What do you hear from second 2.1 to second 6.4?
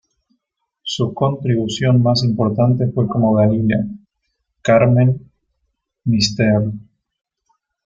importante fue como Dalila, Carmen, Mrs.